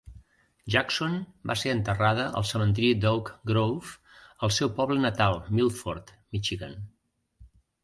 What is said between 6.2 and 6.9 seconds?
Michigan.